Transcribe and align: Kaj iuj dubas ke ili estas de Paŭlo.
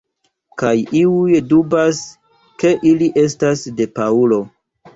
Kaj 0.61 0.71
iuj 1.01 1.35
dubas 1.51 2.01
ke 2.65 2.73
ili 2.95 3.13
estas 3.27 3.69
de 3.79 3.91
Paŭlo. 4.01 4.45